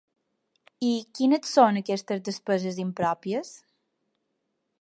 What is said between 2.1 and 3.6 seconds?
“despeses impròpies”?